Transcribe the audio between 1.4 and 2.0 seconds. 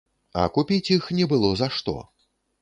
за што.